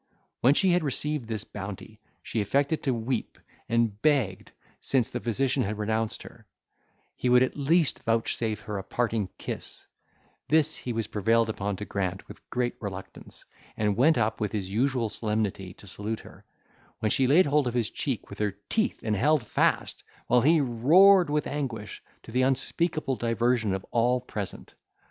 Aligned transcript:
When 0.39 0.55
she 0.55 0.71
had 0.71 0.83
received 0.83 1.27
this 1.27 1.43
bounty, 1.43 2.01
she 2.23 2.41
affected 2.41 2.81
to 2.81 2.91
weep, 2.91 3.37
and 3.69 4.01
begged, 4.01 4.51
since 4.79 5.11
the 5.11 5.19
physician 5.19 5.61
had 5.61 5.77
renounced 5.77 6.23
her, 6.23 6.47
he 7.15 7.29
would 7.29 7.43
at 7.43 7.55
least 7.55 8.01
vouchsafe 8.01 8.61
her 8.61 8.79
a 8.79 8.83
parting 8.83 9.29
kiss; 9.37 9.85
this 10.49 10.75
he 10.75 10.91
was 10.91 11.05
prevailed 11.05 11.49
upon 11.51 11.75
to 11.75 11.85
grant 11.85 12.27
with 12.27 12.49
great 12.49 12.73
reluctance, 12.81 13.45
and 13.77 13.95
went 13.95 14.17
up 14.17 14.41
with 14.41 14.51
his 14.53 14.71
usual 14.71 15.07
solemnity 15.09 15.71
to 15.75 15.85
salute 15.85 16.21
her, 16.21 16.45
when 16.97 17.11
she 17.11 17.27
laid 17.27 17.45
hold 17.45 17.67
of 17.67 17.75
his 17.75 17.91
cheek 17.91 18.27
with 18.27 18.39
her 18.39 18.55
teeth, 18.69 19.01
and 19.03 19.15
held 19.15 19.45
fast, 19.45 20.01
while 20.25 20.41
he 20.41 20.59
roared 20.61 21.29
with 21.29 21.45
anguish, 21.45 22.01
to 22.23 22.31
the 22.31 22.41
unspeakable 22.41 23.15
diversion 23.17 23.71
of 23.71 23.85
all 23.91 24.19
present. 24.19 24.73